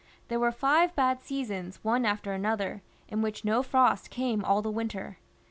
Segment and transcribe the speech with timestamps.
[0.29, 4.71] There were five bad seasons one after another/ in which no frost came all the
[4.71, 5.17] winter.